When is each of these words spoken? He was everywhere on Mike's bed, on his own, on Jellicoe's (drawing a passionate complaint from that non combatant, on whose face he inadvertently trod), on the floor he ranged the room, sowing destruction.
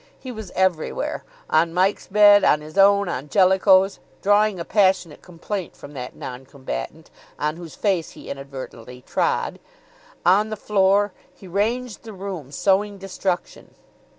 He 0.19 0.31
was 0.31 0.49
everywhere 0.55 1.23
on 1.47 1.75
Mike's 1.75 2.07
bed, 2.07 2.43
on 2.43 2.61
his 2.61 2.75
own, 2.75 3.07
on 3.07 3.29
Jellicoe's 3.29 3.99
(drawing 4.23 4.59
a 4.59 4.65
passionate 4.65 5.21
complaint 5.21 5.75
from 5.75 5.93
that 5.93 6.15
non 6.15 6.43
combatant, 6.47 7.11
on 7.37 7.57
whose 7.57 7.75
face 7.75 8.09
he 8.17 8.27
inadvertently 8.27 9.03
trod), 9.05 9.59
on 10.25 10.49
the 10.49 10.57
floor 10.57 11.13
he 11.31 11.47
ranged 11.47 12.01
the 12.01 12.13
room, 12.13 12.51
sowing 12.51 12.97
destruction. 12.97 13.75